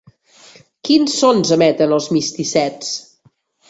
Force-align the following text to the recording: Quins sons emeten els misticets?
Quins 0.89 1.19
sons 1.25 1.53
emeten 1.59 1.97
els 2.01 2.11
misticets? 2.19 2.95